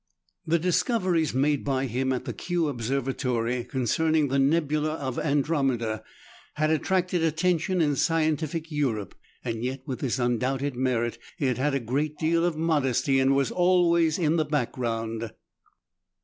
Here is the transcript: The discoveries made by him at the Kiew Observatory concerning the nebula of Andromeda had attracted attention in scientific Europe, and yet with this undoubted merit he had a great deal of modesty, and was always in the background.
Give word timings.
The 0.47 0.57
discoveries 0.57 1.31
made 1.35 1.63
by 1.63 1.85
him 1.85 2.11
at 2.11 2.25
the 2.25 2.33
Kiew 2.33 2.69
Observatory 2.69 3.63
concerning 3.63 4.29
the 4.29 4.39
nebula 4.39 4.93
of 4.95 5.19
Andromeda 5.19 6.03
had 6.55 6.71
attracted 6.71 7.21
attention 7.21 7.81
in 7.81 7.95
scientific 7.95 8.71
Europe, 8.71 9.13
and 9.45 9.63
yet 9.63 9.83
with 9.85 9.99
this 9.99 10.17
undoubted 10.17 10.75
merit 10.75 11.19
he 11.37 11.45
had 11.45 11.75
a 11.75 11.79
great 11.79 12.17
deal 12.17 12.43
of 12.43 12.57
modesty, 12.57 13.19
and 13.19 13.35
was 13.35 13.51
always 13.51 14.17
in 14.17 14.37
the 14.37 14.45
background. 14.45 15.29